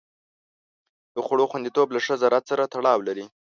[1.15, 3.25] د خوړو خوندیتوب له ښه زراعت سره تړاو لري.